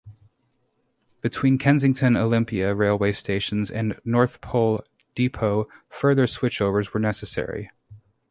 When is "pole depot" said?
4.41-5.67